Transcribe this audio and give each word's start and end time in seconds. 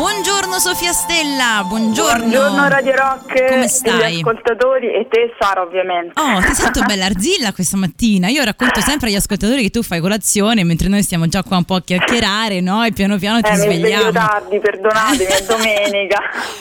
Buongiorno 0.00 0.58
Sofia 0.58 0.92
Stella, 0.92 1.62
buongiorno. 1.68 2.24
Buongiorno 2.24 2.68
Radio 2.68 2.96
Rock. 2.96 3.48
Come 3.50 3.68
stai? 3.68 4.14
gli 4.14 4.18
ascoltatori 4.20 4.86
e 4.94 5.06
te 5.10 5.34
Sara 5.38 5.60
ovviamente. 5.60 6.18
Oh, 6.18 6.40
ti 6.40 6.54
sento 6.54 6.80
bella 6.88 7.04
arzilla 7.04 7.52
questa 7.52 7.76
mattina. 7.76 8.28
Io 8.28 8.42
racconto 8.42 8.80
sempre 8.80 9.10
agli 9.10 9.16
ascoltatori 9.16 9.60
che 9.60 9.68
tu 9.68 9.82
fai 9.82 10.00
colazione 10.00 10.64
mentre 10.64 10.88
noi 10.88 11.02
stiamo 11.02 11.26
già 11.26 11.42
qua 11.42 11.58
un 11.58 11.64
po' 11.64 11.74
a 11.74 11.82
chiacchierare, 11.82 12.62
no? 12.62 12.82
E 12.82 12.92
piano 12.92 13.18
piano 13.18 13.42
ti 13.42 13.50
eh, 13.50 13.56
mi 13.56 13.58
svegliamo. 13.58 14.10
tardi, 14.10 14.58
perdonatemi, 14.58 15.24
è 15.32 15.44
domenica. 15.44 16.18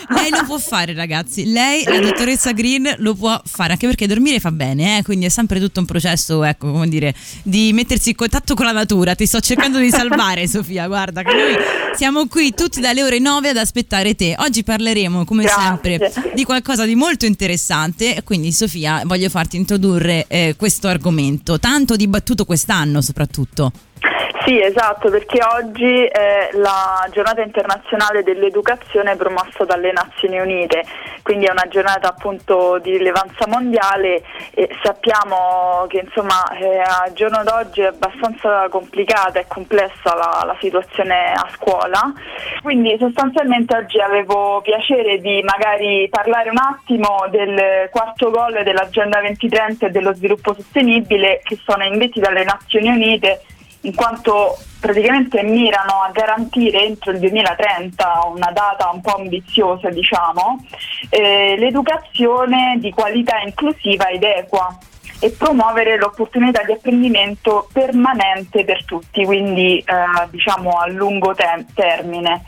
Lei 0.09 0.31
lo 0.31 0.43
può 0.43 0.57
fare, 0.57 0.93
ragazzi. 0.93 1.49
Lei, 1.49 1.85
la 1.85 1.99
dottoressa 2.01 2.51
Green, 2.51 2.93
lo 2.97 3.13
può 3.13 3.41
fare 3.45 3.71
anche 3.71 3.87
perché 3.87 4.05
dormire 4.05 4.41
fa 4.41 4.51
bene, 4.51 4.97
eh? 4.97 5.03
quindi 5.03 5.27
è 5.27 5.29
sempre 5.29 5.61
tutto 5.61 5.79
un 5.79 5.85
processo, 5.85 6.43
ecco, 6.43 6.73
come 6.73 6.89
dire, 6.89 7.13
di 7.43 7.71
mettersi 7.71 8.09
in 8.09 8.15
contatto 8.17 8.53
con 8.53 8.65
la 8.65 8.73
natura. 8.73 9.15
Ti 9.15 9.25
sto 9.25 9.39
cercando 9.39 9.77
di 9.77 9.91
salvare, 9.91 10.43
Sofia. 10.49 10.87
Guarda, 10.87 11.23
che 11.23 11.33
noi 11.33 11.55
siamo 11.95 12.27
qui 12.27 12.53
tutti 12.53 12.81
dalle 12.81 13.01
ore 13.01 13.19
9 13.19 13.27
ad 13.37 13.57
aspettare 13.57 14.15
te. 14.15 14.35
Oggi 14.39 14.63
parleremo, 14.63 15.23
come 15.25 15.43
Grazie. 15.43 15.61
sempre, 15.61 16.31
di 16.33 16.43
qualcosa 16.43 16.85
di 16.85 16.95
molto 16.95 17.25
interessante. 17.25 18.21
Quindi, 18.23 18.51
Sofia, 18.51 19.03
voglio 19.05 19.29
farti 19.29 19.57
introdurre 19.57 20.25
eh, 20.27 20.55
questo 20.57 20.87
argomento, 20.87 21.59
tanto 21.59 21.95
dibattuto 21.95 22.45
quest'anno, 22.45 23.01
soprattutto. 23.01 23.71
Sì, 24.45 24.59
esatto, 24.61 25.09
perché 25.09 25.39
oggi 25.43 26.05
è 26.05 26.49
la 26.53 27.05
giornata 27.11 27.41
internazionale 27.41 28.23
dell'educazione 28.23 29.15
promossa 29.15 29.65
dalle 29.65 29.91
Nazioni 29.91 30.39
Unite, 30.39 30.83
quindi 31.23 31.45
è 31.45 31.51
una 31.51 31.67
giornata 31.69 32.07
appunto 32.07 32.79
di 32.81 32.97
rilevanza 32.97 33.45
mondiale 33.47 34.23
e 34.55 34.69
sappiamo 34.81 35.85
che 35.87 35.99
insomma 35.99 36.41
eh, 36.57 36.79
al 36.79 37.11
giorno 37.13 37.43
d'oggi 37.43 37.81
è 37.81 37.87
abbastanza 37.87 38.67
complicata 38.69 39.39
e 39.39 39.45
complessa 39.47 40.15
la, 40.15 40.43
la 40.45 40.55
situazione 40.59 41.33
a 41.33 41.47
scuola, 41.53 42.11
quindi 42.63 42.97
sostanzialmente 42.97 43.75
oggi 43.75 43.99
avevo 43.99 44.61
piacere 44.61 45.19
di 45.19 45.43
magari 45.43 46.07
parlare 46.09 46.49
un 46.49 46.57
attimo 46.57 47.27
del 47.29 47.89
quarto 47.91 48.31
gol 48.31 48.63
dell'Agenda 48.63 49.19
2030 49.19 49.87
e 49.87 49.91
dello 49.91 50.13
sviluppo 50.15 50.53
sostenibile 50.53 51.41
che 51.43 51.59
sono 51.63 51.83
investiti 51.83 52.21
dalle 52.21 52.45
Nazioni 52.45 52.89
Unite 52.89 53.41
in 53.81 53.95
quanto 53.95 54.57
praticamente 54.79 55.41
mirano 55.43 56.01
a 56.01 56.11
garantire 56.11 56.83
entro 56.85 57.11
il 57.11 57.19
2030, 57.19 58.31
una 58.33 58.51
data 58.51 58.89
un 58.91 59.01
po' 59.01 59.15
ambiziosa 59.15 59.89
diciamo, 59.89 60.63
eh, 61.09 61.55
l'educazione 61.57 62.77
di 62.79 62.91
qualità 62.91 63.39
inclusiva 63.39 64.07
ed 64.09 64.23
equa 64.23 64.77
e 65.19 65.31
promuovere 65.31 65.97
l'opportunità 65.97 66.63
di 66.63 66.71
apprendimento 66.71 67.67
permanente 67.73 68.63
per 68.63 68.85
tutti, 68.85 69.25
quindi 69.25 69.77
eh, 69.79 69.83
diciamo 70.29 70.71
a 70.71 70.87
lungo 70.87 71.33
te- 71.33 71.65
termine. 71.73 72.43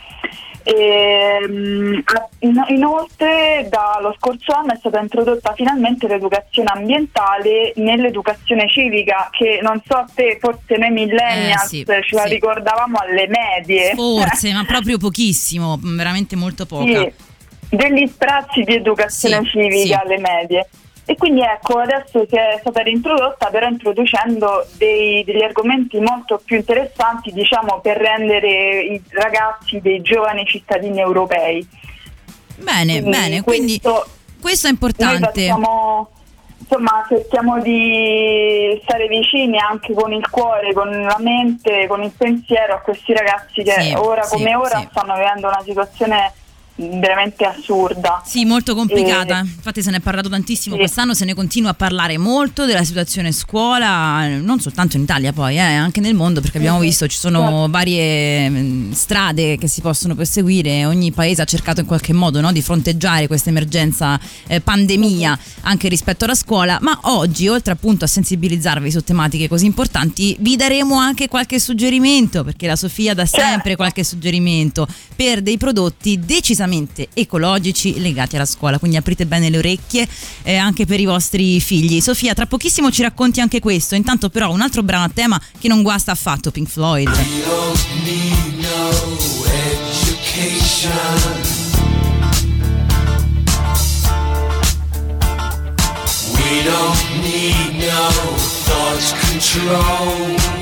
Ehm, 0.64 2.04
in- 2.40 2.64
inoltre 2.68 3.68
dallo 3.68 4.16
scorso 4.18 4.54
anno 4.54 4.74
è 4.74 4.78
stata 4.78 5.00
introdotta 5.00 5.54
finalmente 5.56 6.08
l'educazione 6.08 6.70
ambientale 6.72 7.74
nell'educazione 7.78 8.70
civica 8.70 9.30
che 9.32 9.60
non 9.64 9.82
so 9.88 10.06
te, 10.14 10.38
forse 10.40 10.78
noi 10.78 10.92
millennials 10.92 11.64
Eh, 11.64 11.68
sì, 11.68 11.84
ce 11.86 12.16
la 12.16 12.26
sì. 12.26 12.34
ricordavamo 12.34 13.00
alle 13.00 13.28
medie. 13.28 13.96
Forse, 13.96 14.54
ma 14.54 14.64
proprio 14.64 14.98
pochissimo, 14.98 15.80
veramente 15.82 16.36
molto 16.36 16.66
poca. 16.68 16.86
Sì, 17.00 17.12
degli 17.76 18.06
sprazzi 18.08 18.62
di 18.62 18.76
educazione 18.76 19.44
civica 19.46 20.02
alle 20.04 20.20
medie. 20.20 20.68
E 21.12 21.18
quindi 21.18 21.42
ecco, 21.42 21.80
adesso 21.80 22.26
si 22.26 22.36
è 22.38 22.56
stata 22.62 22.82
reintrodotta 22.84 23.48
però 23.48 23.68
introducendo 23.68 24.66
dei- 24.78 25.26
degli 25.26 25.42
argomenti 25.44 26.00
molto 26.00 26.42
più 26.46 26.56
interessanti, 26.56 27.34
diciamo, 27.34 27.82
per 27.82 27.98
rendere 27.98 28.80
i 28.84 29.02
ragazzi 29.10 29.82
dei 29.82 30.00
giovani 30.02 30.46
cittadini 30.46 31.02
europei. 31.02 31.68
Bene, 32.60 33.02
bene, 33.02 33.42
quindi 33.44 33.82
questo- 33.82 34.08
questo 34.40 34.68
è 34.68 34.70
Noi 34.72 34.80
importante. 34.80 35.42
facciamo, 35.48 36.10
insomma, 36.60 37.06
cerchiamo 37.10 37.60
di 37.60 38.80
stare 38.84 39.08
vicini 39.10 39.58
anche 39.58 39.94
con 39.94 40.14
il 40.14 40.30
cuore, 40.30 40.72
con 40.72 40.90
la 40.90 41.18
mente, 41.20 41.88
con 41.88 42.02
il 42.04 42.12
pensiero 42.18 42.76
a 42.76 42.80
questi 42.80 43.12
ragazzi 43.12 43.64
che 43.64 43.72
Sì, 43.82 43.94
ora 43.98 44.24
sì, 44.24 44.38
come 44.38 44.56
ora 44.56 44.78
sì. 44.80 44.88
stanno 44.92 45.16
vivendo 45.16 45.48
una 45.50 45.62
situazione 45.62 46.32
veramente 47.00 47.46
assurda. 47.46 48.22
Sì, 48.26 48.46
molto 48.46 48.76
complicata. 48.76 49.40
Eh, 49.40 49.44
Infatti 49.44 49.82
se 49.82 49.92
ne 49.92 49.98
è 49.98 50.00
parlato 50.00 50.30
tantissimo 50.30 50.76
sì. 50.76 50.82
quest'anno, 50.82 51.14
se 51.14 51.26
ne 51.26 51.34
continua 51.34 51.72
a 51.72 51.74
parlare 51.74 52.18
molto 52.18 52.66
della 52.66 52.84
situazione 52.84 53.32
scuola, 53.32 54.28
non 54.38 54.60
soltanto 54.60 54.98
in 54.98 55.04
Italia 55.04 55.34
poi, 55.34 55.56
eh, 55.56 55.60
anche 55.60 56.00
nel 56.00 56.14
mondo, 56.16 56.42
perché 56.42 56.58
abbiamo 56.58 56.80
visto 56.80 57.08
ci 57.08 57.18
sono 57.18 57.40
Certo. 57.42 57.70
varie 57.70 58.50
mh, 58.50 58.92
strade 58.94 59.58
che 59.58 59.68
si 59.68 59.82
possono 59.82 60.16
perseguire, 60.16 60.86
ogni 60.86 61.12
paese 61.12 61.42
ha 61.42 61.46
cercato 61.46 61.82
in 61.82 61.86
qualche 61.86 62.14
modo 62.14 62.42
no, 62.42 62.52
di 62.52 62.62
fronteggiare 62.62 63.28
questa 63.28 63.50
emergenza 63.50 64.20
eh, 64.48 64.62
pandemia 64.62 65.38
anche 65.62 65.88
rispetto 65.90 66.26
alla 66.26 66.36
scuola, 66.36 66.78
ma 66.82 66.98
oggi 67.04 67.48
oltre 67.48 67.74
appunto 67.74 68.06
a 68.06 68.08
sensibilizzarvi 68.08 68.90
su 68.92 69.04
tematiche 69.04 69.48
così 69.48 69.66
importanti, 69.66 70.36
vi 70.40 70.56
daremo 70.56 70.96
anche 70.96 71.28
qualche 71.28 71.60
suggerimento, 71.60 72.44
perché 72.44 72.68
la 72.68 72.76
Sofia 72.76 73.14
dà 73.14 73.26
sempre 73.26 73.50
Certo. 73.62 73.76
qualche 73.76 74.04
suggerimento 74.04 74.88
per 75.16 75.42
dei 75.42 75.58
prodotti 75.58 76.20
decisamente 76.20 76.70
ecologici 77.14 78.00
legati 78.00 78.36
alla 78.36 78.46
scuola. 78.46 78.80
Quindi 78.80 78.98
aprite 78.98 79.26
bene 79.26 79.50
le 79.50 79.58
orecchie 79.58 80.08
eh, 80.44 80.56
anche 80.56 80.86
per 80.86 81.00
i 81.00 81.06
vostri 81.06 81.60
figli. 81.60 82.02
Sofia, 82.02 82.34
tra 82.34 82.46
pochissimo 82.46 82.92
ci 82.92 83.02
racconti 83.02 83.42
anche 83.42 83.60
questo. 83.60 83.96
Intanto, 83.96 84.30
però, 84.30 84.52
un 84.52 84.62
altro 84.62 84.84
brano 84.84 85.06
a 85.06 85.12
tema 85.14 85.42
che 85.60 85.68
non 85.68 85.82
guasta 85.82 86.12
affatto, 86.12 86.52
Pink 86.52 86.68
Floyd. 86.68 87.10
We 96.34 96.64
don't 96.64 97.22
need 97.22 97.76
no 97.76 98.10
thought 98.66 99.16
control. 99.22 100.61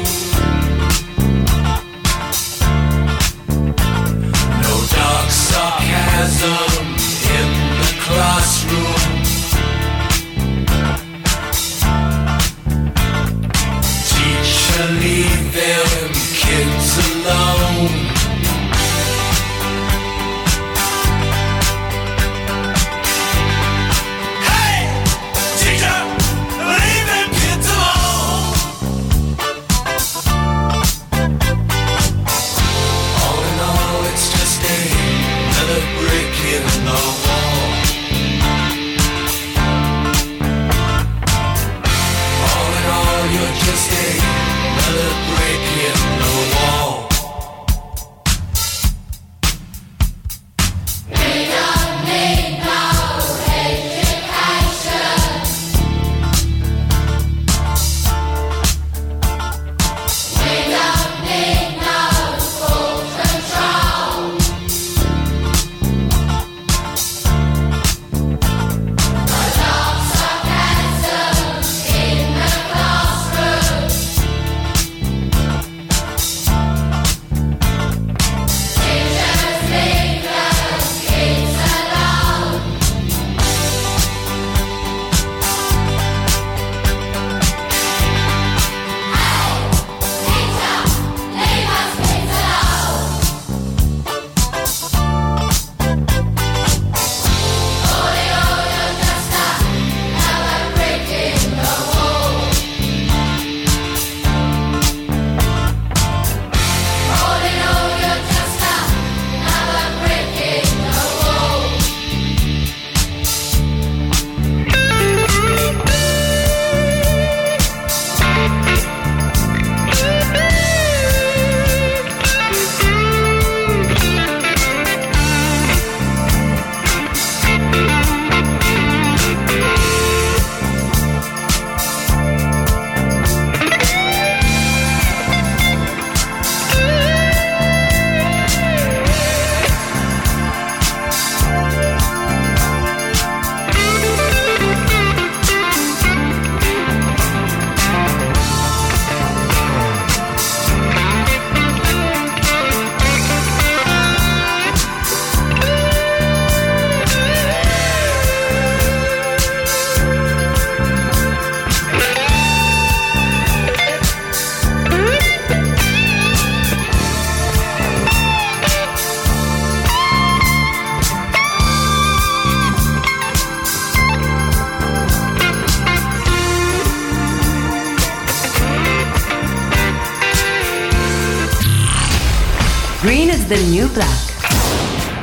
The 183.50 183.60
new 183.64 183.92
black. 183.92 184.38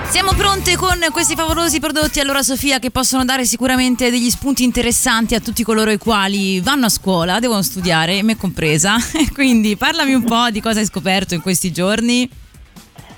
Siamo 0.08 0.32
pronte 0.32 0.74
con 0.76 0.98
questi 1.12 1.36
favolosi 1.36 1.78
prodotti, 1.78 2.18
allora 2.18 2.42
Sofia, 2.42 2.80
che 2.80 2.90
possono 2.90 3.24
dare 3.24 3.44
sicuramente 3.44 4.10
degli 4.10 4.30
spunti 4.30 4.64
interessanti 4.64 5.36
a 5.36 5.40
tutti 5.40 5.62
coloro 5.62 5.92
i 5.92 5.98
quali 5.98 6.58
vanno 6.60 6.86
a 6.86 6.88
scuola, 6.88 7.38
devono 7.38 7.62
studiare, 7.62 8.24
me 8.24 8.36
compresa. 8.36 8.96
Quindi 9.32 9.76
parlami 9.76 10.12
un 10.14 10.24
po' 10.24 10.50
di 10.50 10.60
cosa 10.60 10.80
hai 10.80 10.86
scoperto 10.86 11.34
in 11.34 11.40
questi 11.40 11.70
giorni. 11.70 12.28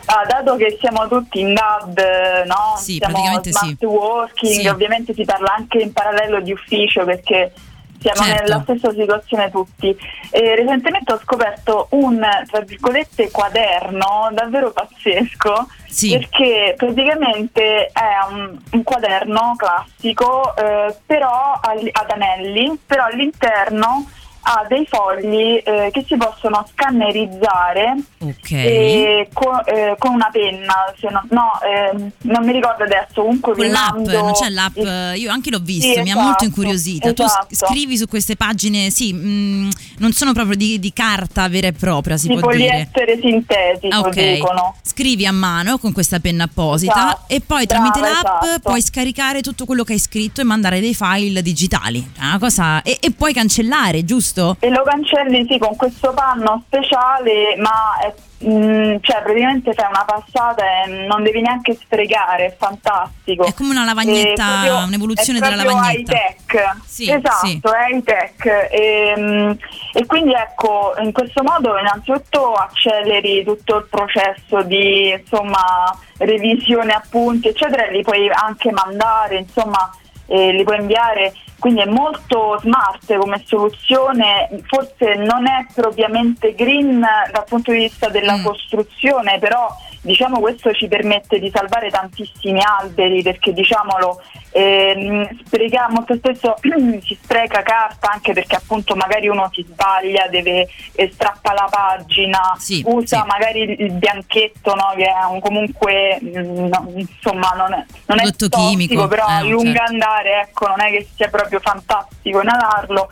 Ah, 0.06 0.26
dato 0.26 0.56
che 0.56 0.76
siamo 0.78 1.08
tutti 1.08 1.40
in 1.40 1.54
DAD, 1.54 2.44
no? 2.46 2.76
Sì, 2.78 2.96
siamo 2.96 3.14
praticamente 3.14 3.50
sì. 3.52 3.58
smart 3.58 3.82
working, 3.84 4.60
Sì. 4.60 4.66
ovviamente 4.66 5.14
si 5.14 5.24
parla 5.24 5.54
anche 5.56 5.78
in 5.78 5.92
parallelo 5.92 6.40
di 6.42 6.52
ufficio 6.52 7.04
perché 7.06 7.52
siamo 8.00 8.22
Certo. 8.22 8.42
nella 8.42 8.60
stessa 8.62 8.90
situazione 8.90 9.50
tutti. 9.50 9.96
E 10.30 10.54
recentemente 10.56 11.12
ho 11.12 11.18
scoperto 11.18 11.86
un, 11.90 12.24
tra 12.50 12.60
virgolette, 12.60 13.30
quaderno 13.30 14.28
davvero 14.32 14.70
pazzesco 14.72 15.66
Sì. 15.86 16.10
perché 16.18 16.74
praticamente 16.76 17.86
è 17.86 18.30
un, 18.30 18.58
un 18.72 18.82
quaderno 18.82 19.54
classico 19.56 20.54
eh, 20.56 20.94
però 21.06 21.58
ad 21.62 22.10
anelli, 22.10 22.78
però 22.86 23.04
all'interno 23.04 24.08
ha 24.50 24.64
dei 24.66 24.86
fogli 24.88 25.60
eh, 25.62 25.90
che 25.92 26.04
si 26.06 26.16
possono 26.16 26.66
scannerizzare 26.72 27.96
Ok. 28.20 28.50
e 28.50 29.28
co- 29.32 29.64
eh, 29.66 29.94
con 29.98 30.14
una 30.14 30.28
penna, 30.32 30.92
se 30.98 31.08
no, 31.10 31.50
ehm, 31.62 32.10
non 32.22 32.44
mi 32.46 32.52
ricordo 32.52 32.84
adesso, 32.84 33.20
comunque 33.22 33.54
Con 33.54 33.66
l'app, 33.68 33.96
non 33.96 34.32
c'è 34.32 34.48
l'app, 34.48 34.76
il- 34.76 35.12
io 35.16 35.30
anche 35.30 35.50
l'ho 35.50 35.58
visto, 35.60 35.92
Sì, 35.92 36.00
mi 36.00 36.10
ha 36.10 36.12
esatto, 36.12 36.20
molto 36.22 36.44
incuriosita. 36.44 37.12
Tu 37.12 37.26
s- 37.26 37.36
esatto. 37.50 37.66
scrivi 37.72 37.96
su 37.96 38.06
queste 38.08 38.36
pagine, 38.36 38.90
sì, 38.90 39.12
mh, 39.12 39.68
non 39.98 40.12
sono 40.12 40.32
proprio 40.32 40.56
di, 40.56 40.78
di 40.78 40.92
carta 40.92 41.48
vera 41.48 41.66
e 41.68 41.72
propria, 41.72 42.16
si 42.16 42.28
di 42.28 42.36
può 42.38 42.50
dire. 42.52 42.68
poliestere 42.68 43.18
sintetico 43.20 43.94
Ah, 43.94 44.00
ok. 44.00 44.32
dicono. 44.32 44.74
Scrivi 44.82 45.26
a 45.26 45.32
mano 45.32 45.78
con 45.78 45.92
questa 45.92 46.18
penna 46.20 46.44
apposita 46.44 46.92
Esatto. 46.92 47.22
e 47.28 47.40
poi 47.40 47.66
Brava, 47.66 47.90
tramite 47.90 48.00
l'app 48.12 48.42
esatto. 48.42 48.60
puoi 48.68 48.82
scaricare 48.82 49.40
tutto 49.42 49.64
quello 49.64 49.84
che 49.84 49.92
hai 49.92 49.98
scritto 49.98 50.40
e 50.40 50.44
mandare 50.44 50.80
dei 50.80 50.94
file 50.94 51.42
digitali. 51.42 52.12
Cosa 52.38 52.82
e, 52.82 52.96
e 53.00 53.10
puoi 53.10 53.32
cancellare, 53.32 54.04
giusto? 54.04 54.37
E 54.60 54.68
lo 54.70 54.82
cancelli 54.82 55.46
sì 55.48 55.58
con 55.58 55.74
questo 55.76 56.12
panno 56.12 56.62
speciale, 56.66 57.56
ma 57.58 57.98
è, 58.00 58.14
mm, 58.46 58.96
cioè 59.00 59.22
praticamente 59.22 59.72
fai 59.74 59.86
una 59.88 60.04
passata 60.04 60.62
e 60.84 61.06
non 61.06 61.22
devi 61.22 61.40
neanche 61.40 61.74
sprecare, 61.74 62.46
è 62.46 62.56
fantastico. 62.58 63.44
È 63.44 63.54
come 63.54 63.70
una 63.70 63.84
lavagnetta, 63.84 64.42
È 64.42 64.66
proprio- 64.66 64.86
un'evoluzione 64.86 65.38
è 65.38 65.42
della 65.42 65.56
lavagnetta. 65.62 66.12
high-tech. 66.12 66.76
Sì, 66.84 67.10
esatto, 67.10 67.46
sì. 67.46 67.60
è 67.62 67.92
high-tech. 67.94 68.46
E, 68.70 69.14
mm, 69.18 69.50
e 69.92 70.06
quindi 70.06 70.32
ecco, 70.32 70.94
in 71.00 71.12
questo 71.12 71.42
modo 71.42 71.76
innanzitutto 71.78 72.52
acceleri 72.54 73.44
tutto 73.44 73.76
il 73.78 73.86
processo 73.90 74.62
di 74.62 75.10
insomma 75.10 75.96
revisione 76.18 76.92
appunti, 76.92 77.48
eccetera, 77.48 77.86
e 77.86 77.92
li 77.92 78.02
puoi 78.02 78.28
anche 78.30 78.70
mandare, 78.72 79.36
insomma, 79.38 79.90
e 80.28 80.52
li 80.52 80.62
puoi 80.62 80.78
inviare. 80.78 81.34
Quindi 81.58 81.80
è 81.80 81.86
molto 81.86 82.56
smart 82.60 83.12
come 83.16 83.42
soluzione, 83.44 84.48
forse 84.68 85.16
non 85.16 85.48
è 85.48 85.66
propriamente 85.74 86.54
green 86.54 87.00
dal 87.00 87.44
punto 87.48 87.72
di 87.72 87.78
vista 87.78 88.08
della 88.08 88.36
Mm. 88.36 88.44
costruzione, 88.44 89.38
però 89.40 89.66
diciamo 90.08 90.40
questo 90.40 90.72
ci 90.72 90.88
permette 90.88 91.38
di 91.38 91.50
salvare 91.54 91.90
tantissimi 91.90 92.60
alberi 92.62 93.22
perché 93.22 93.52
diciamolo 93.52 94.20
ehm, 94.52 95.28
spreca- 95.44 95.88
molto 95.90 96.14
spesso 96.16 96.56
si 97.04 97.18
spreca 97.22 97.62
carta 97.62 98.10
anche 98.12 98.32
perché 98.32 98.56
appunto 98.56 98.96
magari 98.96 99.28
uno 99.28 99.50
si 99.52 99.62
sbaglia, 99.68 100.26
deve 100.28 100.66
eh, 100.94 101.10
strappa 101.12 101.52
la 101.52 101.68
pagina, 101.70 102.54
Sì, 102.58 102.82
usa 102.86 103.20
sì. 103.20 103.26
magari 103.26 103.60
il- 103.82 103.92
bianchetto 103.92 104.74
no, 104.74 104.94
che 104.96 105.04
è 105.04 105.24
un- 105.30 105.40
comunque 105.40 106.18
mm, 106.22 106.66
no, 106.68 106.92
insomma 106.96 107.50
non 107.54 107.74
è, 107.74 107.84
non 108.06 108.18
è 108.20 108.32
tossico, 108.34 108.56
chimico, 108.56 109.06
però 109.08 109.28
eh, 109.28 109.32
a 109.32 109.42
lungo 109.42 109.64
certo. 109.64 109.92
andare 109.92 110.40
ecco 110.40 110.66
non 110.68 110.80
è 110.80 110.90
che 110.90 111.06
sia 111.14 111.28
proprio 111.28 111.60
fantastico 111.60 112.40
inalarlo 112.40 113.10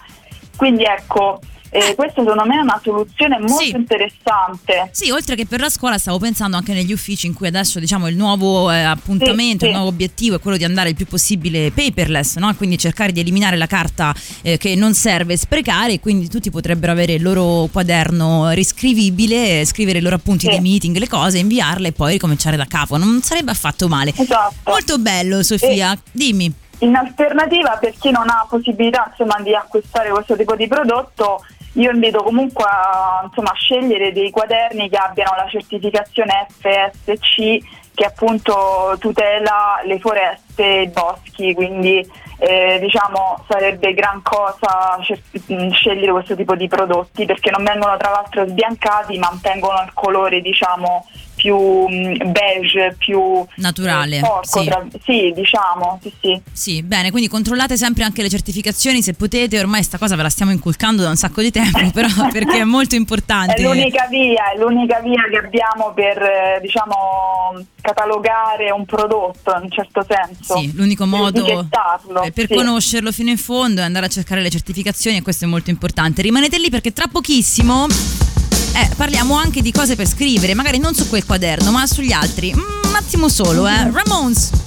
quindi 0.57 0.85
ecco 0.85 1.41
eh, 1.77 1.95
questa 1.95 2.23
secondo 2.23 2.45
me 2.47 2.57
è 2.57 2.61
una 2.63 2.81
soluzione 2.83 3.39
molto 3.39 3.63
Sì. 3.65 3.71
interessante 3.77 4.89
Sì, 4.93 5.11
oltre 5.11 5.35
che 5.37 5.45
per 5.47 5.61
la 5.61 5.69
scuola 5.69 5.99
stavo 5.99 6.19
pensando 6.19 6.57
anche 6.57 6.73
negli 6.73 6.93
uffici 6.93 7.27
in 7.27 7.35
cui 7.35 7.47
adesso 7.47 7.79
diciamo 7.79 8.09
il 8.09 8.17
nuovo 8.17 8.71
eh, 8.71 8.83
appuntamento, 8.83 9.65
Sì, 9.65 9.67
il 9.67 9.71
sì. 9.71 9.73
nuovo 9.73 9.89
obiettivo 9.89 10.37
è 10.37 10.41
quello 10.41 10.57
di 10.57 10.65
andare 10.65 10.89
il 10.91 10.95
più 10.95 11.07
possibile 11.07 11.71
paperless, 11.71 12.37
no? 12.37 12.55
quindi 12.57 12.79
cercare 12.79 13.13
di 13.13 13.21
eliminare 13.21 13.57
la 13.57 13.67
carta 13.67 14.15
eh, 14.43 14.57
che 14.57 14.75
non 14.75 14.95
serve 14.95 15.37
sprecare 15.37 15.93
e 15.95 16.01
quindi 16.01 16.29
tutti 16.29 16.51
potrebbero 16.51 16.93
avere 16.93 17.15
il 17.15 17.23
loro 17.23 17.69
quaderno 17.71 18.51
riscrivibile, 18.51 19.65
scrivere 19.65 19.99
i 19.99 20.03
loro 20.03 20.17
appunti 20.17 20.47
dei 20.49 20.61
meeting, 20.61 20.97
le 20.97 21.09
cose, 21.09 21.39
inviarle 21.39 21.89
e 21.89 21.93
poi 21.93 22.13
ricominciare 22.13 22.57
da 22.57 22.67
capo, 22.67 22.97
non 22.97 23.21
sarebbe 23.23 23.51
affatto 23.51 23.89
male. 23.89 24.13
esatto 24.17 24.55
Molto 24.71 24.99
bello 24.99 25.43
Sofia, 25.43 25.99
dimmi. 26.11 26.53
In 26.81 26.95
alternativa, 26.95 27.79
per 27.81 27.95
chi 27.99 28.11
non 28.11 28.29
ha 28.29 28.47
possibilità 28.49 29.07
insomma, 29.11 29.41
di 29.43 29.55
acquistare 29.55 30.11
questo 30.11 30.37
tipo 30.37 30.55
di 30.57 30.69
prodotto, 30.69 31.43
io 31.77 31.91
invito 31.91 32.23
comunque 32.23 32.65
a, 32.65 33.23
insomma, 33.25 33.51
a 33.51 33.55
scegliere 33.55 34.13
dei 34.13 34.31
quaderni 34.31 34.89
che 34.89 34.97
abbiano 34.97 35.37
la 35.37 35.49
certificazione 35.49 36.47
FSC 36.59 37.59
che 37.95 38.05
appunto 38.05 38.97
tutela 38.99 39.81
le 39.85 39.99
foreste 39.99 40.46
e 40.63 40.83
i 40.83 40.89
boschi, 40.89 41.55
quindi 41.55 42.07
eh, 42.39 42.79
diciamo 42.81 43.45
sarebbe 43.49 43.95
gran 43.95 44.21
cosa 44.23 44.99
mh, 44.99 45.71
scegliere 45.71 46.13
questo 46.13 46.37
tipo 46.37 46.55
di 46.55 46.69
prodotti 46.69 47.25
perché 47.25 47.51
non 47.51 47.65
vengono 47.65 47.97
tra 47.97 48.11
l'altro 48.11 48.47
sbiancati, 48.47 49.19
mantengono 49.19 49.83
il 49.83 49.91
colore 49.95 50.41
diciamo 50.41 51.07
più 51.37 51.57
mh, 51.57 52.33
beige, 52.33 52.97
più 52.99 53.45
Naturale, 53.57 54.19
sporco, 54.19 54.61
sì. 54.61 54.67
tra- 54.67 54.87
sì, 55.05 55.33
diciamo, 55.35 56.01
sì, 56.03 56.13
sì. 56.21 56.43
Sì, 56.51 56.83
bene, 56.83 57.11
quindi 57.11 57.29
controllate 57.29 57.77
sempre 57.77 58.05
anche 58.05 58.23
le 58.23 58.29
certificazioni 58.29 59.03
se 59.03 59.13
potete, 59.13 59.59
ormai 59.59 59.83
sta 59.83 59.99
cosa 59.99 60.17
ve 60.17 60.23
la 60.23 60.31
stiamo 60.31 60.51
inculcando 60.51 61.03
da 61.03 61.11
un 61.11 61.17
sacco 61.17 61.43
di 61.43 61.51
tempo, 61.51 61.79
però 61.93 62.09
perché 62.33 62.61
è 62.61 62.65
molto 62.65 62.97
importante. 62.97 63.55
È 63.55 63.61
l'unica 63.61 64.07
via, 64.09 64.51
è 64.53 64.59
l'unica 64.59 64.99
via 65.01 65.23
che 65.31 65.37
abbiamo 65.37 65.93
per 65.93 66.21
eh, 66.21 66.59
diciamo 66.63 67.65
catalogare 67.81 68.71
un 68.73 68.85
prodotto 68.85 69.55
in 69.57 69.63
un 69.65 69.71
certo 69.71 70.05
senso. 70.09 70.46
Sì, 70.55 70.73
l'unico 70.75 71.07
modo 71.07 71.45
eh, 71.45 72.33
per 72.33 72.47
sì. 72.47 72.55
conoscerlo 72.55 73.11
fino 73.11 73.31
in 73.31 73.39
fondo 73.39 73.81
è 73.81 73.85
andare 73.85 74.07
a 74.07 74.09
cercare 74.09 74.41
le 74.41 74.51
certificazioni 74.51 75.17
e 75.17 75.23
questo 75.23 75.45
è 75.45 75.49
molto 75.49 75.71
importante. 75.71 76.23
Rimanete 76.23 76.59
lì 76.59 76.71
perché 76.71 76.93
tra 76.93 77.07
pochissimo 77.09 77.87
eh, 77.87 78.91
parliamo 78.95 79.35
anche 79.37 79.63
di 79.63 79.73
cose 79.73 79.97
per 79.97 80.07
scrivere, 80.07 80.55
magari 80.55 80.79
non 80.79 80.95
su 80.95 81.09
quel 81.09 81.25
quaderno, 81.25 81.71
ma 81.71 81.87
sugli 81.87 82.13
altri. 82.13 82.55
Mm, 82.55 82.89
un 82.89 82.95
attimo 82.95 83.29
solo, 83.29 83.67
eh. 83.67 83.91
Ramones. 83.91 84.66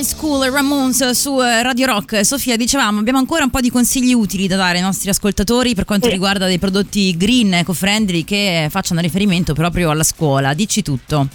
Ramones 0.00 1.10
su 1.10 1.40
eh, 1.42 1.60
Radio 1.60 1.86
Rock. 1.86 2.24
Sofia, 2.24 2.56
dicevamo, 2.56 3.00
abbiamo 3.00 3.18
ancora 3.18 3.42
un 3.42 3.50
po' 3.50 3.58
di 3.58 3.68
consigli 3.68 4.12
utili 4.14 4.46
da 4.46 4.54
dare 4.54 4.76
ai 4.76 4.82
nostri 4.82 5.10
ascoltatori 5.10 5.74
per 5.74 5.84
quanto 5.84 6.06
Sì. 6.06 6.12
riguarda 6.12 6.46
dei 6.46 6.60
prodotti 6.60 7.16
green, 7.16 7.52
eco-friendly 7.54 8.22
che 8.22 8.68
facciano 8.70 9.00
riferimento 9.00 9.54
proprio 9.54 9.90
alla 9.90 10.04
scuola. 10.04 10.54
Dici 10.54 10.82
tutto. 10.82 11.26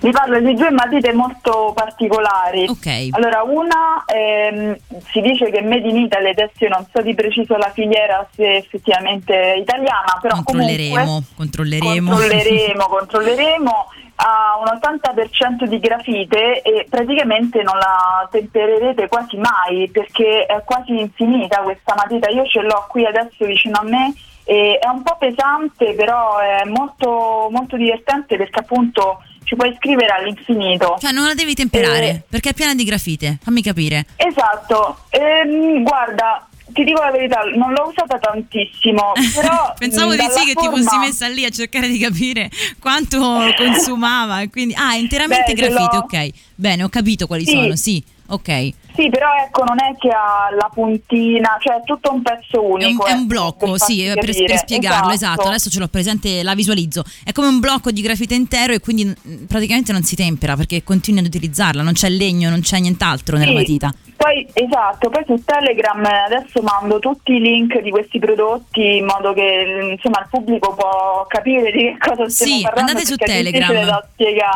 Vi 0.00 0.10
parlo 0.10 0.40
di 0.40 0.54
due 0.54 0.70
matite 0.70 1.12
molto 1.12 1.72
particolari. 1.74 2.66
Ok. 2.68 3.08
Allora, 3.10 3.42
una 3.42 4.02
ehm, 4.06 4.74
si 5.12 5.20
dice 5.20 5.50
che 5.50 5.60
Made 5.60 5.88
in 5.88 5.96
Italy, 5.98 6.30
adesso 6.30 6.52
io 6.60 6.68
non 6.70 6.86
so 6.90 7.02
di 7.02 7.14
preciso 7.14 7.54
la 7.58 7.70
filiera 7.74 8.26
se 8.34 8.56
effettivamente 8.56 9.34
è 9.34 9.56
italiana, 9.58 10.16
però 10.22 10.36
Controlleremo, 10.42 10.94
comunque 11.04 11.34
controlleremo. 11.36 12.10
controlleremo, 12.16 12.86
controlleremo. 12.86 13.86
Ha 14.20 14.58
un 14.58 14.64
80% 14.66 15.64
di 15.66 15.78
grafite 15.78 16.60
e 16.62 16.86
praticamente 16.90 17.62
non 17.62 17.78
la 17.78 18.26
tempererete 18.30 19.06
quasi 19.06 19.36
mai 19.36 19.88
perché 19.90 20.44
è 20.44 20.60
quasi 20.64 20.98
infinita 20.98 21.60
questa 21.62 21.94
matita. 21.96 22.28
Io 22.28 22.44
ce 22.46 22.60
l'ho 22.62 22.84
qui 22.88 23.06
adesso 23.06 23.44
vicino 23.44 23.78
a 23.78 23.84
me 23.84 24.12
e 24.44 24.78
è 24.82 24.88
un 24.88 25.02
po' 25.04 25.16
pesante, 25.18 25.94
però 25.94 26.38
è 26.38 26.64
molto, 26.64 27.46
molto 27.52 27.76
divertente 27.76 28.36
perché 28.36 28.58
appunto 28.58 29.22
ci 29.44 29.54
puoi 29.54 29.72
scrivere 29.76 30.12
all'infinito. 30.12 30.96
Cioè, 30.98 31.12
non 31.12 31.26
la 31.26 31.34
devi 31.34 31.54
temperare 31.54 32.08
Eh. 32.08 32.22
perché 32.28 32.50
è 32.50 32.54
piena 32.54 32.74
di 32.74 32.82
grafite. 32.84 33.38
Fammi 33.40 33.62
capire. 33.62 34.04
Esatto, 34.16 35.04
Ehm, 35.10 35.82
guarda, 35.84 36.44
ti 36.78 36.84
dico 36.84 37.00
la 37.02 37.10
verità, 37.10 37.40
non 37.56 37.72
l'ho 37.72 37.88
usata 37.88 38.18
tantissimo, 38.18 39.12
però 39.34 39.74
Pensavo 39.76 40.12
mh, 40.12 40.16
di 40.16 40.26
sì 40.30 40.44
che 40.46 40.54
ti 40.54 40.64
forma- 40.66 40.82
fossi 40.82 40.98
messa 40.98 41.26
lì 41.28 41.44
a 41.44 41.50
cercare 41.50 41.88
di 41.88 41.98
capire 41.98 42.48
quanto 42.78 43.52
consumava. 43.56 44.46
Quindi, 44.48 44.74
ah, 44.76 44.94
interamente 44.94 45.54
Beh, 45.54 45.60
grafite, 45.68 45.96
ok. 45.96 46.28
Bene, 46.54 46.82
ho 46.84 46.88
capito 46.88 47.26
quali 47.26 47.44
Sì. 47.44 47.50
sono, 47.52 47.74
sì, 47.76 48.02
ok. 48.28 48.70
Sì, 48.94 49.08
però 49.10 49.28
ecco, 49.46 49.62
non 49.62 49.76
è 49.80 49.96
che 49.96 50.08
ha 50.08 50.48
la 50.58 50.68
puntina, 50.74 51.56
cioè 51.60 51.76
è 51.76 51.82
tutto 51.84 52.12
un 52.12 52.20
pezzo 52.20 52.56
È 52.56 52.64
un, 52.64 52.72
unico. 52.72 53.04
è 53.06 53.12
un 53.12 53.18
ecco, 53.18 53.26
blocco, 53.26 53.70
per 53.70 53.80
sì, 53.80 54.04
farti 54.06 54.26
per, 54.26 54.44
per 54.46 54.58
spiegarlo, 54.58 55.12
esatto. 55.12 55.42
Adesso 55.42 55.70
ce 55.70 55.78
l'ho 55.78 55.86
presente, 55.86 56.42
la 56.42 56.54
visualizzo. 56.56 57.04
È 57.24 57.30
come 57.30 57.46
un 57.46 57.60
blocco 57.60 57.92
di 57.92 58.00
grafite 58.02 58.34
intero 58.34 58.72
e 58.72 58.80
quindi 58.80 59.04
mh, 59.04 59.44
praticamente 59.46 59.92
non 59.92 60.02
si 60.02 60.16
tempera 60.16 60.56
perché 60.56 60.82
continui 60.82 61.20
ad 61.20 61.26
utilizzarla, 61.26 61.82
non 61.82 61.92
c'è 61.92 62.08
legno, 62.08 62.50
non 62.50 62.60
c'è 62.60 62.80
nient'altro 62.80 63.36
nella 63.36 63.50
Sì, 63.50 63.56
matita. 63.56 63.94
Poi, 64.16 64.44
esatto, 64.52 65.10
poi 65.10 65.22
su 65.26 65.40
Telegram 65.44 66.04
eh, 66.04 66.34
adesso 66.34 66.60
mando 66.60 66.98
tutti 66.98 67.34
i 67.34 67.38
link 67.40 67.80
di 67.80 67.90
questi 67.90 68.18
prodotti 68.18 68.96
in 68.96 69.04
modo 69.04 69.32
che 69.32 69.92
insomma 69.92 70.18
il 70.22 70.26
pubblico 70.28 70.74
può 70.74 71.24
capire 71.28 71.70
di 71.70 71.78
che 71.78 71.96
cosa 72.00 72.28
stiamo 72.28 72.56
Sì, 72.56 72.62
parlando. 72.62 72.90
andate 72.90 73.06
su 73.06 73.14
Telegram. 73.14 74.00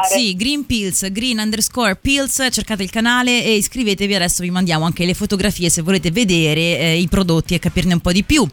Sì, 0.09 0.35
Green 0.35 0.67
Pills, 0.67 1.09
Green 1.13 1.39
underscore 1.39 1.95
Pills, 1.95 2.45
cercate 2.51 2.83
il 2.83 2.91
canale 2.91 3.45
e 3.45 3.62
iscrivetevi, 3.63 4.15
adesso 4.15 4.43
vi 4.43 4.51
mandiamo 4.51 4.85
anche 4.85 5.05
le 5.07 5.15
fotografie 5.15 5.71
se 5.71 5.83
volete 5.83 6.11
vedere 6.11 6.61
eh, 6.79 6.97
i 6.99 7.09
prodotti 7.09 7.55
e 7.55 7.59
capirne 7.59 7.95
un 7.95 8.01
po' 8.01 8.13
di 8.13 8.23
più. 8.25 8.47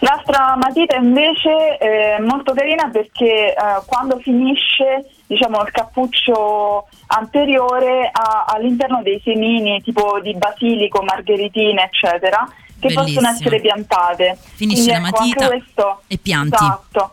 L'altra 0.00 0.56
matita 0.56 0.96
invece 0.96 1.76
è 1.78 2.18
molto 2.20 2.52
carina 2.52 2.88
perché 2.90 3.52
eh, 3.54 3.54
quando 3.86 4.18
finisce 4.18 5.06
diciamo, 5.26 5.60
il 5.62 5.70
cappuccio 5.70 6.86
anteriore 7.08 8.08
ha 8.12 8.44
all'interno 8.48 9.02
dei 9.02 9.20
semini 9.24 9.80
tipo 9.82 10.18
di 10.20 10.34
basilico, 10.36 11.02
margheritine 11.02 11.84
eccetera 11.84 12.46
che 12.80 12.88
Bellissimo. 12.92 13.04
possono 13.04 13.28
essere 13.28 13.60
piantate. 13.60 14.38
Finisci 14.54 14.82
Quindi, 14.84 15.00
la 15.02 15.08
ecco, 15.08 15.18
matita 15.18 15.46
questo- 15.46 16.02
e 16.06 16.18
pianti. 16.18 16.54
Esatto. 16.54 17.10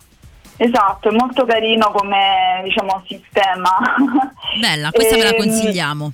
Esatto, 0.58 1.10
è 1.10 1.12
molto 1.12 1.44
carino 1.46 1.92
come 1.92 2.62
diciamo, 2.64 3.04
sistema. 3.08 3.76
Bella, 4.60 4.90
questa 4.92 5.16
ve 5.18 5.24
la 5.24 5.30
Ehm, 5.36 5.38
consigliamo. 5.38 6.12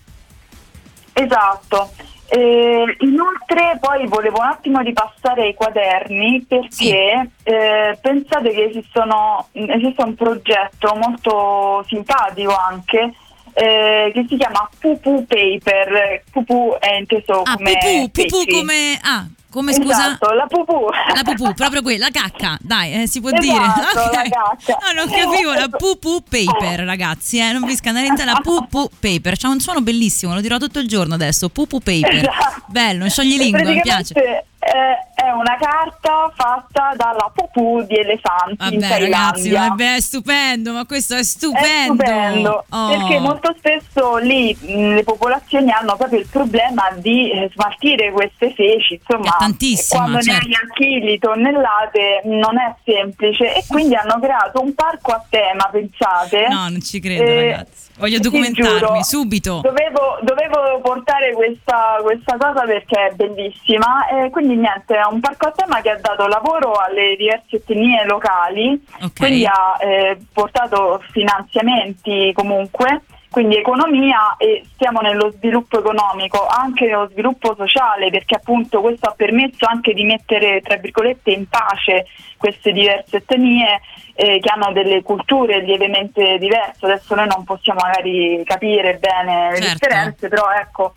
Esatto. 1.23 1.89
Eh, 2.33 2.95
inoltre 2.99 3.77
poi 3.81 4.07
volevo 4.07 4.39
un 4.39 4.45
attimo 4.45 4.79
ripassare 4.79 5.41
ai 5.43 5.53
quaderni 5.53 6.45
perché 6.47 7.29
eh, 7.43 7.97
pensate 8.01 8.51
che 8.51 8.63
esistono, 8.69 9.47
esiste 9.51 10.01
un 10.01 10.15
progetto 10.15 10.95
molto 10.95 11.83
simpatico 11.89 12.55
anche 12.55 13.11
eh, 13.53 14.11
che 14.13 14.25
si 14.29 14.37
chiama 14.37 14.69
Pupu 14.79 15.25
Paper. 15.27 16.23
Pupu 16.31 16.77
è 16.79 16.93
inteso 16.95 17.41
Ah, 17.41 17.55
come 17.57 17.77
pupù 17.77 18.11
pesci. 18.11 18.45
come... 18.47 18.99
Ah, 19.03 19.25
come 19.51 19.73
scusa? 19.73 20.07
Esatto, 20.07 20.31
la 20.33 20.47
pupù. 20.47 20.85
La 21.13 21.21
pupù, 21.23 21.53
proprio 21.53 21.81
quella, 21.81 22.07
la 22.11 22.19
cacca, 22.19 22.57
dai, 22.61 23.03
eh, 23.03 23.07
si 23.07 23.19
può 23.19 23.29
Esatto, 23.29 23.43
dire. 23.45 23.59
la 23.59 24.05
Ok. 24.05 24.29
cacca. 24.29 24.77
Ah, 24.81 24.91
non 24.93 25.07
capivo, 25.09 25.53
la 25.53 25.67
pupù 25.69 26.23
paper, 26.27 26.79
ragazzi, 26.85 27.37
eh, 27.37 27.51
non 27.51 27.65
vi 27.65 27.75
scandalizzate, 27.75 28.23
la 28.25 28.39
pupù 28.41 28.89
paper, 28.99 29.37
c'ha 29.37 29.49
un 29.49 29.59
suono 29.59 29.81
bellissimo, 29.81 30.33
lo 30.33 30.41
dirò 30.41 30.57
tutto 30.57 30.79
il 30.79 30.87
giorno 30.87 31.13
adesso, 31.13 31.49
pupù 31.49 31.79
paper. 31.79 32.15
Esatto. 32.29 32.63
Bello, 32.67 33.07
sciogli 33.09 33.37
lingua, 33.37 33.69
mi 33.69 33.81
piace. 33.81 34.13
Eh, 34.63 35.21
è 35.23 35.31
una 35.31 35.57
carta 35.59 36.31
fatta 36.35 36.91
dalla 36.95 37.31
pupù 37.33 37.81
di 37.83 37.95
elefanti 37.97 38.77
Vabbè, 38.77 38.99
ragazzi, 38.99 39.49
vabbè, 39.49 39.95
è 39.95 39.99
stupendo, 39.99 40.71
ma 40.71 40.85
questo 40.85 41.15
è 41.15 41.19
È 41.19 41.23
stupendo. 41.23 42.03
stupendo, 42.03 42.65
Oh. 42.69 42.87
perché 42.89 43.19
molto 43.19 43.55
spesso 43.57 44.17
lì 44.17 44.55
mh, 44.59 44.93
le 44.93 45.03
popolazioni 45.03 45.71
hanno 45.71 45.95
proprio 45.97 46.19
il 46.19 46.27
problema 46.27 46.91
di 46.95 47.31
eh, 47.31 47.49
smaltire 47.53 48.11
queste 48.11 48.53
feci, 48.53 48.99
insomma, 49.01 49.31
quando 49.31 50.17
ne 50.17 50.21
certo. 50.23 50.45
hai 50.45 50.53
a 50.53 50.73
chili, 50.73 51.17
tonnellate, 51.17 52.21
non 52.25 52.59
è 52.59 52.75
semplice 52.85 53.55
e 53.55 53.63
quindi 53.67 53.95
hanno 53.95 54.19
creato 54.21 54.61
un 54.61 54.75
parco 54.75 55.11
a 55.11 55.25
tema, 55.27 55.67
pensate. 55.71 56.47
No, 56.49 56.69
non 56.69 56.81
ci 56.81 56.99
credo, 56.99 57.23
Eh, 57.23 57.49
ragazzi. 57.51 57.89
Voglio 58.01 58.17
documentarmi 58.19 58.79
giuro, 58.79 59.03
subito. 59.03 59.59
Dovevo, 59.61 60.17
dovevo 60.23 60.81
portare 60.81 61.33
questa, 61.33 61.99
questa 62.01 62.35
cosa 62.35 62.65
perché 62.65 63.09
è 63.09 63.13
bellissima 63.13 64.07
e 64.07 64.31
quindi 64.31 64.55
niente, 64.55 64.95
è 64.95 65.05
un 65.05 65.19
parco 65.19 65.47
a 65.47 65.51
tema 65.51 65.81
che 65.81 65.91
ha 65.91 65.99
dato 65.99 66.25
lavoro 66.25 66.73
alle 66.73 67.15
diverse 67.15 67.57
etnie 67.57 68.03
locali, 68.05 68.83
Ok. 69.03 69.17
quindi 69.19 69.45
ha 69.45 69.77
eh, 69.79 70.17
portato 70.33 70.99
finanziamenti 71.11 72.31
comunque, 72.33 73.03
quindi 73.31 73.55
economia 73.55 74.35
e 74.37 74.61
stiamo 74.73 74.99
nello 74.99 75.31
sviluppo 75.31 75.79
economico, 75.79 76.45
anche 76.47 76.85
nello 76.85 77.07
sviluppo 77.09 77.55
sociale 77.55 78.09
perché 78.09 78.35
appunto 78.35 78.81
questo 78.81 79.07
ha 79.07 79.13
permesso 79.15 79.65
anche 79.65 79.93
di 79.93 80.03
mettere 80.03 80.59
tra 80.59 80.75
virgolette 80.75 81.31
in 81.31 81.47
pace 81.47 82.07
queste 82.35 82.73
diverse 82.73 83.17
etnie 83.17 83.79
eh, 84.15 84.39
che 84.39 84.49
hanno 84.53 84.73
delle 84.73 85.01
culture 85.01 85.61
lievemente 85.61 86.37
diverse, 86.39 86.85
adesso 86.85 87.15
noi 87.15 87.27
non 87.27 87.45
possiamo 87.45 87.79
magari 87.81 88.41
capire 88.43 88.97
bene 88.99 89.51
le 89.51 89.61
Certo. 89.61 89.87
differenze, 89.87 90.27
però 90.27 90.51
ecco 90.51 90.95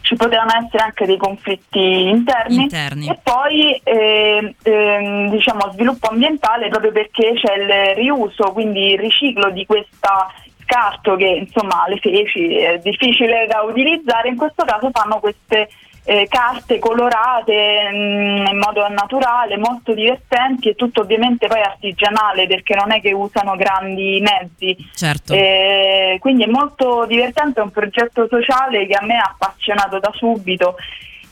ci 0.00 0.16
potevano 0.16 0.50
essere 0.58 0.82
anche 0.82 1.06
dei 1.06 1.16
conflitti 1.16 2.08
interni, 2.08 2.62
Interni. 2.62 3.08
e 3.08 3.18
poi 3.22 3.80
eh, 3.84 4.54
ehm, 4.62 5.30
diciamo 5.30 5.70
sviluppo 5.72 6.08
ambientale 6.08 6.68
proprio 6.68 6.92
perché 6.92 7.34
c'è 7.34 7.54
il 7.54 7.94
riuso, 7.94 8.52
quindi 8.52 8.92
il 8.92 8.98
riciclo 8.98 9.50
di 9.50 9.64
questa 9.64 10.32
scarto 10.72 11.16
che 11.16 11.26
insomma 11.26 11.84
le 11.86 11.98
feci 11.98 12.56
è 12.56 12.78
difficile 12.78 13.46
da 13.46 13.60
utilizzare, 13.60 14.30
in 14.30 14.36
questo 14.36 14.64
caso 14.64 14.88
fanno 14.90 15.20
queste 15.20 15.68
eh, 16.04 16.26
carte 16.28 16.78
colorate 16.78 17.90
mm, 17.92 18.46
in 18.46 18.58
modo 18.58 18.88
naturale, 18.88 19.58
molto 19.58 19.92
divertenti 19.92 20.70
e 20.70 20.74
tutto 20.74 21.02
ovviamente 21.02 21.46
poi 21.46 21.60
artigianale 21.60 22.46
perché 22.46 22.74
non 22.74 22.90
è 22.90 23.00
che 23.02 23.12
usano 23.12 23.54
grandi 23.54 24.20
mezzi. 24.20 24.76
Certo. 24.94 25.34
Eh, 25.34 26.16
quindi 26.20 26.44
è 26.44 26.48
molto 26.48 27.04
divertente, 27.06 27.60
è 27.60 27.62
un 27.62 27.70
progetto 27.70 28.26
sociale 28.28 28.86
che 28.86 28.94
a 28.94 29.04
me 29.04 29.18
ha 29.18 29.34
appassionato 29.38 29.98
da 29.98 30.10
subito. 30.14 30.76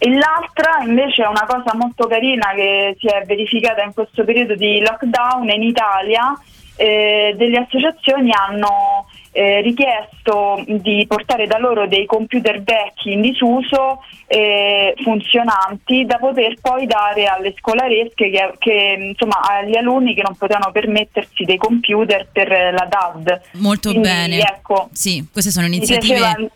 E 0.02 0.08
l'altra 0.08 0.78
invece 0.82 1.24
è 1.24 1.26
una 1.26 1.44
cosa 1.46 1.74
molto 1.74 2.06
carina 2.06 2.52
che 2.54 2.96
si 2.98 3.06
è 3.06 3.22
verificata 3.26 3.82
in 3.82 3.92
questo 3.92 4.24
periodo 4.24 4.54
di 4.54 4.80
lockdown 4.80 5.48
in 5.48 5.62
Italia. 5.62 6.32
Eh, 6.76 7.34
delle 7.36 7.58
associazioni 7.58 8.30
hanno 8.32 9.04
eh, 9.32 9.60
richiesto 9.60 10.62
di 10.66 11.04
portare 11.06 11.46
da 11.46 11.58
loro 11.58 11.86
dei 11.86 12.04
computer 12.06 12.62
vecchi 12.62 13.12
in 13.12 13.20
disuso 13.20 14.02
eh, 14.26 14.94
funzionanti 15.02 16.04
da 16.04 16.18
poter 16.18 16.56
poi 16.60 16.86
dare 16.86 17.26
alle 17.26 17.54
scolaresche 17.56 18.30
che, 18.30 18.52
che, 18.58 18.96
insomma 18.98 19.40
agli 19.40 19.76
alunni 19.76 20.14
che 20.14 20.22
non 20.22 20.36
potevano 20.36 20.72
permettersi 20.72 21.44
dei 21.44 21.56
computer 21.56 22.28
per 22.32 22.48
la 22.48 22.88
DAD. 22.88 23.40
Molto 23.54 23.90
Quindi, 23.90 24.08
bene. 24.08 24.38
Ecco, 24.40 24.88
Sì, 24.92 25.26
queste 25.30 25.50
sono 25.50 25.66
iniziative. 25.66 26.50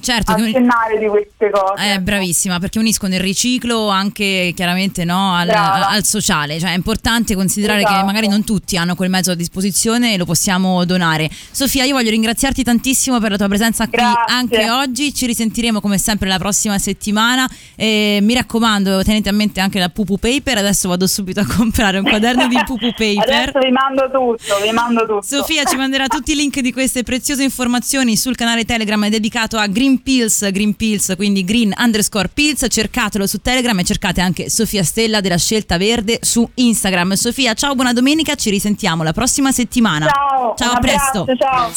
Certo, 0.00 0.34
che- 0.34 0.42
accennare 0.44 0.98
di 0.98 1.06
queste 1.06 1.50
cose. 1.50 1.92
Eh, 1.94 2.00
bravissima, 2.00 2.58
perché 2.58 2.78
uniscono 2.78 3.14
il 3.14 3.20
riciclo 3.20 3.88
anche 3.88 4.52
chiaramente 4.54 5.04
no, 5.04 5.34
al, 5.34 5.48
al 5.50 6.04
sociale, 6.04 6.58
cioè 6.60 6.70
è 6.70 6.74
importante 6.74 7.34
considerare 7.34 7.82
che 7.82 7.88
Esatto. 7.88 8.06
magari 8.06 8.28
non 8.28 8.44
tutti 8.44 8.76
hanno 8.76 8.94
quel 8.94 9.10
mezzo 9.10 9.30
a 9.32 9.34
disposizione 9.34 10.14
e 10.14 10.16
lo 10.16 10.24
possiamo 10.24 10.84
donare. 10.84 11.28
Sofia, 11.50 11.84
io 11.84 11.94
voglio 11.94 12.10
ringraziarti 12.10 12.62
tantissimo 12.62 13.18
per 13.18 13.32
la 13.32 13.36
tua 13.36 13.48
presenza 13.48 13.86
qui 13.88 13.98
Grazie. 13.98 14.34
anche 14.34 14.70
oggi, 14.70 15.12
ci 15.14 15.26
risentiremo 15.26 15.80
come 15.80 15.98
sempre 15.98 16.28
la 16.28 16.38
prossima 16.38 16.78
settimana 16.78 17.48
e 17.74 18.18
mi 18.22 18.34
raccomando 18.34 19.02
tenete 19.02 19.28
a 19.28 19.32
mente 19.32 19.60
anche 19.60 19.78
la 19.78 19.88
Pupu 19.88 20.18
Paper, 20.18 20.58
adesso 20.58 20.88
vado 20.88 21.06
subito 21.06 21.40
a 21.40 21.46
comprare 21.46 21.98
un 21.98 22.04
quaderno 22.04 22.46
di 22.46 22.58
Pupu 22.64 22.90
Paper. 22.96 23.28
Adesso 23.30 23.58
vi 23.58 23.70
mando 23.70 24.04
tutto, 24.10 24.60
vi 24.62 24.70
mando 24.70 25.00
tutto. 25.06 25.22
Sofia 25.22 25.64
ci 25.64 25.76
manderà 25.76 26.06
tutti 26.06 26.32
i 26.32 26.34
link 26.36 26.60
di 26.60 26.72
queste 26.72 27.02
preziose 27.02 27.42
informazioni 27.42 28.16
sul 28.16 28.36
canale 28.36 28.64
Telegram 28.64 29.08
dedicato 29.08 29.56
a 29.58 29.66
Green 29.66 29.87
Green 29.88 30.02
Pills, 30.02 30.50
Green 30.50 30.74
Pills, 30.74 31.14
quindi 31.16 31.44
Green 31.44 31.72
underscore 31.78 32.28
Pills, 32.28 32.66
cercatelo 32.68 33.26
su 33.26 33.40
Telegram 33.40 33.78
e 33.78 33.84
cercate 33.84 34.20
anche 34.20 34.50
Sofia 34.50 34.84
Stella 34.84 35.20
della 35.20 35.38
Scelta 35.38 35.78
Verde 35.78 36.18
su 36.20 36.46
Instagram. 36.52 37.14
Sofia, 37.14 37.54
ciao, 37.54 37.74
buona 37.74 37.94
domenica, 37.94 38.34
ci 38.34 38.50
risentiamo 38.50 39.02
la 39.02 39.14
prossima 39.14 39.50
settimana. 39.50 40.06
Ciao, 40.06 40.54
ciao 40.56 40.72
a 40.72 40.78
presto. 40.78 41.26
ciao. 41.38 41.70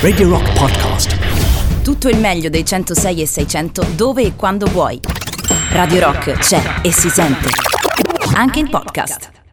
Radio 0.00 0.28
Rock 0.30 0.52
Podcast. 0.54 1.82
Tutto 1.82 2.08
il 2.08 2.18
meglio 2.18 2.48
dei 2.48 2.64
106 2.64 3.20
e 3.20 3.26
600 3.26 3.86
dove 3.94 4.22
e 4.22 4.36
quando 4.36 4.64
vuoi. 4.66 4.98
Radio 5.70 6.00
Rock 6.00 6.38
c'è 6.38 6.80
e 6.82 6.92
si 6.92 7.10
sente. 7.10 7.48
Anche 8.34 8.60
in 8.60 8.70
podcast. 8.70 9.43